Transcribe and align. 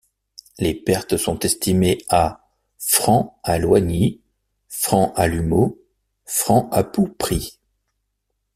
Les 0.57 0.73
pertes 0.73 1.15
sont 1.17 1.37
estimées 1.41 1.99
à 2.09 2.49
francs 2.79 3.35
à 3.43 3.59
Loigny, 3.59 4.19
francs 4.67 5.13
à 5.15 5.27
Lumeau, 5.27 5.79
francs 6.25 6.67
à 6.71 6.83
Poupry. 6.83 7.59